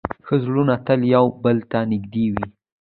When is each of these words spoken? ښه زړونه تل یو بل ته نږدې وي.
ښه 0.25 0.35
زړونه 0.43 0.75
تل 0.87 1.01
یو 1.15 1.25
بل 1.43 1.57
ته 1.71 1.79
نږدې 1.91 2.25
وي. 2.33 2.45